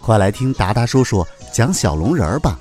[0.00, 2.58] 快来听达达叔叔讲小龙人儿吧。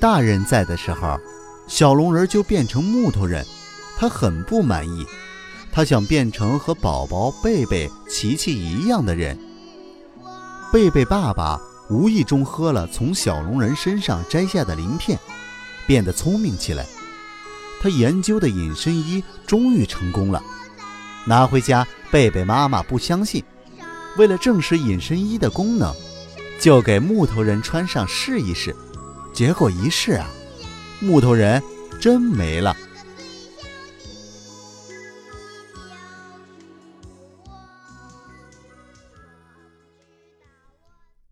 [0.00, 1.20] 大人在的时候，
[1.70, 3.46] 小龙人就变成木头人，
[3.96, 5.06] 他很不满意。
[5.70, 9.38] 他想变成和宝宝贝贝、琪琪一样的人。
[10.72, 15.16] 贝贝爸爸无意中喝了从小龙人身上摘下的鳞片，
[15.86, 16.84] 变得聪明起来。
[17.80, 20.42] 他研究的隐身衣终于成功了，
[21.24, 23.42] 拿回家，贝贝妈妈不相信。
[24.16, 25.94] 为了证实隐身衣的功能，
[26.58, 28.74] 就给木头人穿上试一试。
[29.32, 30.28] 结果一试啊，
[31.02, 31.62] 木头人
[31.98, 32.76] 真没了。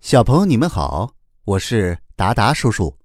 [0.01, 1.13] 小朋友，你们好，
[1.45, 2.97] 我是达达叔叔。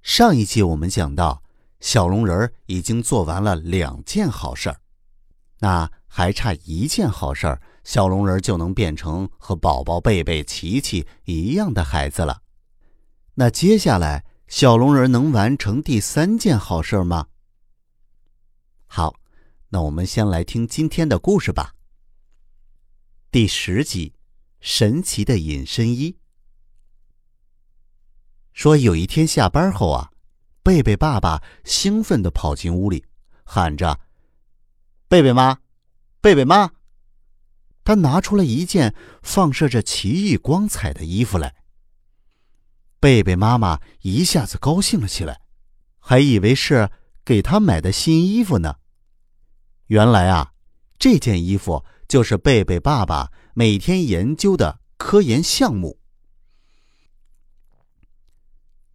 [0.00, 1.42] 上一集我们讲到，
[1.80, 4.76] 小龙人已经做完了两件好事儿，
[5.58, 12.42] 那还差一件好事儿，小龙人就能变成和宝宝贝贝、琪琪一样的孩子了。
[13.34, 17.28] 那接下来，小龙人能完成第三件好事吗？
[18.86, 19.18] 好，
[19.70, 21.74] 那我们先来听今天的故事吧。
[23.30, 24.12] 第十集，
[24.60, 26.18] 神奇的隐身衣。
[28.52, 30.12] 说有一天下班后啊，
[30.62, 33.06] 贝贝爸爸兴奋的跑进屋里，
[33.44, 34.00] 喊着
[35.08, 35.60] ：“贝贝妈，
[36.20, 36.72] 贝贝妈！”
[37.84, 41.61] 他拿出了一件放射着奇异光彩的衣服来。
[43.02, 45.40] 贝贝妈妈一下子高兴了起来，
[45.98, 46.88] 还以为是
[47.24, 48.76] 给他买的新衣服呢。
[49.88, 50.52] 原来啊，
[51.00, 55.98] 这件衣服就是贝贝爸爸每天研究的科研项目。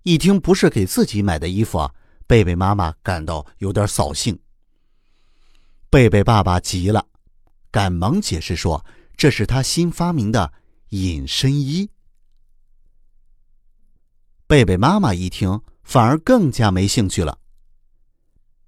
[0.04, 1.94] 一听不是给自己买的衣服啊，
[2.26, 4.40] 贝贝妈妈感到有点扫兴。
[5.90, 7.06] 贝贝爸爸急了，
[7.70, 8.86] 赶忙解释说
[9.18, 10.54] ：“这是他新发明的
[10.92, 11.90] 隐身衣。”
[14.48, 17.40] 贝贝妈妈一听，反而更加没兴趣了。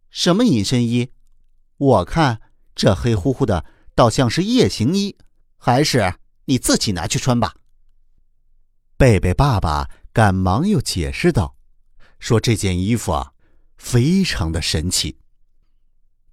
[0.09, 1.13] 什么隐身衣？
[1.77, 2.41] 我看
[2.75, 5.17] 这黑乎乎的，倒像是夜行衣。
[5.57, 7.55] 还是你自己拿去穿吧。
[8.97, 11.55] 贝贝爸爸赶忙又解释道
[12.19, 13.33] ：“说这件衣服啊，
[13.77, 15.17] 非常的神奇。”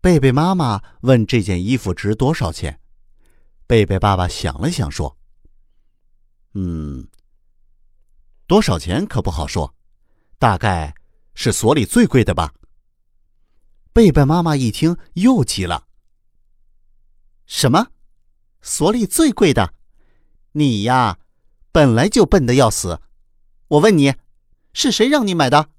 [0.01, 2.81] 贝贝妈妈问：“这件衣服值多少钱？”
[3.67, 5.17] 贝贝爸爸想了想说
[6.55, 7.07] ：“嗯。”
[8.47, 9.75] 多少钱可不好说，
[10.39, 10.95] 大概
[11.35, 12.55] 是所里最贵的吧。
[13.93, 15.87] 贝贝妈妈一听又急了
[17.47, 17.89] ：“什么？
[18.61, 19.75] 所里最贵的？
[20.53, 21.19] 你呀，
[21.73, 23.01] 本来就笨的要死！
[23.69, 24.15] 我问你，
[24.73, 25.71] 是谁让你买的？”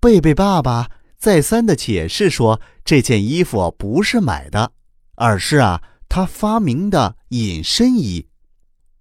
[0.00, 4.72] 贝贝爸爸再三的解释说：“这件衣服不是买的，
[5.14, 8.28] 而是啊，他发明的隐身衣。”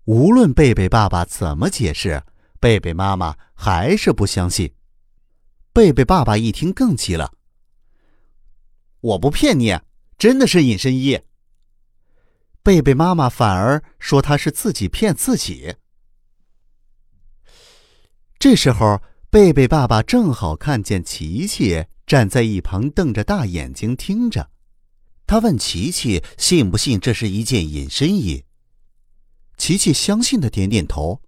[0.05, 2.23] 无论贝贝爸爸怎么解释，
[2.59, 4.73] 贝贝妈妈还是不相信。
[5.71, 7.31] 贝贝爸爸一听更急了
[8.99, 9.79] ：“我不骗你，
[10.17, 11.21] 真的是隐身衣。”
[12.61, 15.75] 贝贝妈妈反而说他是自己骗自己。
[18.37, 24.49] 这时候，贝贝爸爸正好看见琪琪站在一旁，瞪着大眼睛听着。
[25.25, 28.43] 他问琪琪：“信不信这是一件隐身衣？”
[29.63, 31.21] 琪琪相信的点点头。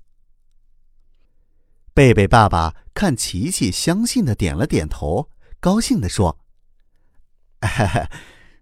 [1.93, 6.37] 贝贝爸爸看琪琪相信的点了点头，高兴的说：“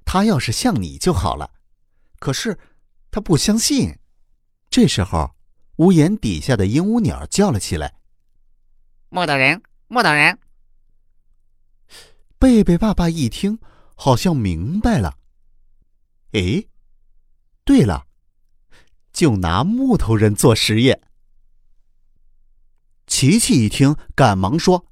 [0.06, 1.56] 他要是像你就好了。”
[2.22, 2.60] 可是
[3.10, 3.98] 他不相信。
[4.70, 5.36] 这时候，
[5.78, 7.96] 屋檐底下的鹦鹉鸟叫了起来
[9.10, 10.38] ：“木头人，木头人！”
[12.38, 13.58] 贝贝爸爸一听，
[13.96, 15.18] 好像明白了。
[16.34, 16.64] 哎，
[17.66, 18.06] 对了。
[19.14, 21.02] 就拿木头人做实验。
[23.06, 24.88] 琪琪一听，赶忙说：“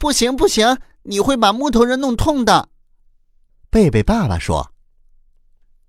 [0.00, 2.70] 不行不行，你会把木头人弄痛的。
[3.68, 4.72] 贝贝爸爸说：“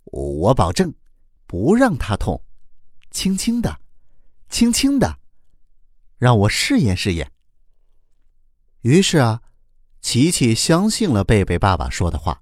[0.05, 0.93] 我保证，
[1.47, 2.43] 不让他痛，
[3.09, 3.79] 轻轻的，
[4.49, 5.19] 轻轻的，
[6.17, 7.31] 让我试验试验。”
[8.81, 9.41] 于是啊，
[10.01, 12.41] 琪琪相信了贝贝爸爸说的话，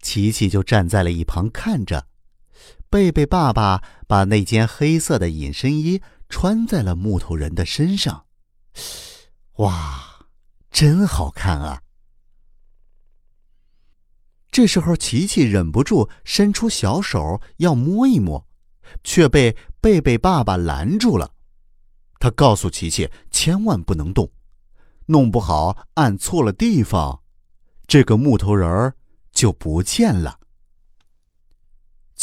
[0.00, 2.08] 琪琪就站在了一旁看着。
[2.92, 8.26] 贝贝爸爸把那件黑色的隐身衣穿在了木头人的身上，
[9.54, 10.26] 哇，
[10.70, 11.80] 真好看啊！
[14.50, 18.46] 这时候，琪琪忍不住伸出小手要摸一摸，
[19.02, 21.32] 却被贝贝爸爸拦住了。
[22.18, 24.30] 他告诉琪琪千万不能动，
[25.06, 27.22] 弄不好按错了地方，
[27.86, 28.94] 这个木头人儿
[29.32, 30.40] 就不见了。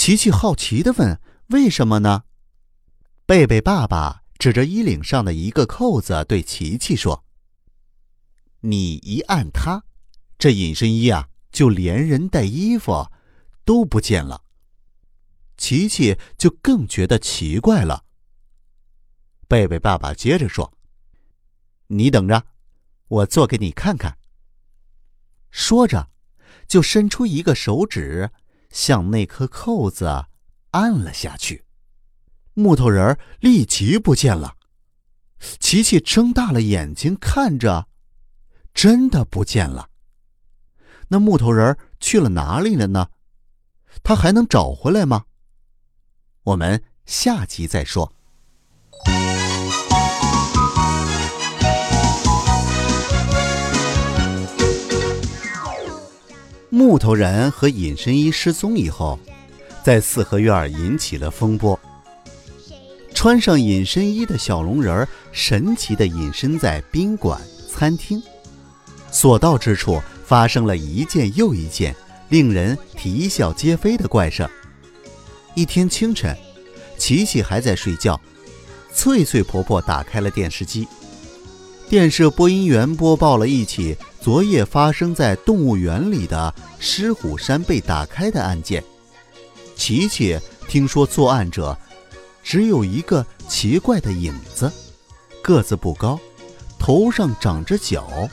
[0.10, 1.22] 琪琪好奇的问
[1.54, 2.24] ：“为什么呢？”
[3.28, 7.24] 贝贝爸爸指着衣领上的一个扣子对琪琪说
[8.62, 9.84] ：“你一按它，
[10.40, 13.08] 这隐身衣啊，就连人带衣服
[13.64, 14.46] 都不见了。”
[15.58, 18.04] 琪琪就更觉得奇怪了。
[19.48, 20.76] 贝贝爸爸接着说
[21.86, 22.48] ：“你等着，
[23.10, 24.18] 我做给你看看。”
[25.52, 26.10] 说着，
[26.68, 28.32] 就伸出一个手指。
[28.70, 30.26] 向那颗扣子
[30.72, 31.66] 按了下去，
[32.54, 34.56] 木头人立即不见了。
[35.60, 37.88] 琪琪睁大了眼睛看着，
[38.74, 39.90] 真的不见了。
[41.08, 43.10] 那木头人去了哪里了呢？
[44.04, 45.26] 他还能找回来吗？
[46.44, 48.14] 我们下集再说。
[56.90, 59.20] 木头人和隐身衣失踪以后，
[59.84, 61.80] 在四合院引起了风波。
[63.14, 67.40] 穿上隐身衣的小龙人神奇地隐身在宾馆、
[67.72, 68.20] 餐厅，
[69.12, 71.96] 所到之处发生了一件又一件
[72.30, 74.50] 令人啼笑皆非的怪事。
[75.54, 76.36] 一天清晨，
[76.98, 78.20] 琪琪还在睡觉，
[78.92, 80.88] 翠翠婆婆打开了电视机，
[81.88, 83.96] 电视播音员播报了一起。
[84.22, 88.84] 昨夜发生在动物园里的狮虎山被打开的案件，
[89.76, 90.38] 琪琪
[90.68, 91.78] 听说作案者
[92.44, 94.70] 只有一个奇怪的影子，
[95.42, 96.20] 个子不高，
[96.78, 98.30] 头上长着角，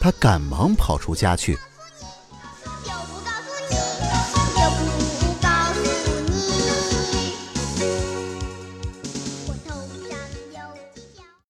[0.00, 1.56] 他赶忙跑出家去。